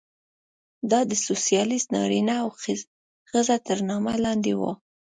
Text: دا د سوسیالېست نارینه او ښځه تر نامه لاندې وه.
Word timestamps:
دا 0.91 0.99
د 1.09 1.13
سوسیالېست 1.27 1.87
نارینه 1.95 2.35
او 2.43 2.49
ښځه 3.31 3.55
تر 3.67 3.77
نامه 3.89 4.13
لاندې 4.25 4.53
وه. 4.59 4.71